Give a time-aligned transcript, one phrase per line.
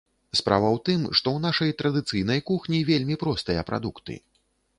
[0.37, 4.19] Справа ў тым, што ў нашай традыцыйнай кухні вельмі простыя прадукты.